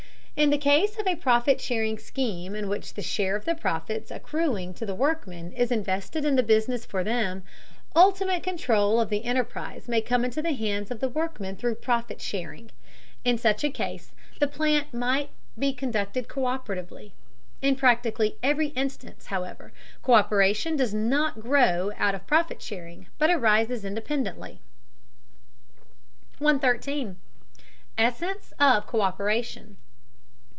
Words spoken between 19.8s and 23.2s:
co÷peration does not grow out of profit sharing,